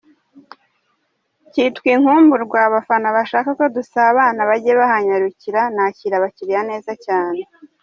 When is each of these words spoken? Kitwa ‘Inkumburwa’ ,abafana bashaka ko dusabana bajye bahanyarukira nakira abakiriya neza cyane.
Kitwa 1.51 1.87
‘Inkumburwa’ 1.95 2.57
,abafana 2.67 3.07
bashaka 3.17 3.49
ko 3.59 3.65
dusabana 3.75 4.41
bajye 4.49 4.71
bahanyarukira 4.81 5.61
nakira 5.75 6.13
abakiriya 6.17 6.61
neza 6.69 6.91
cyane. 7.05 7.41